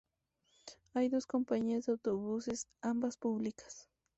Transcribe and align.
Hay 0.95 1.09
dos 1.09 1.27
compañías 1.27 1.85
de 1.85 1.91
autobuses, 1.91 2.65
ambas 2.81 3.17
públicas. 3.17 3.87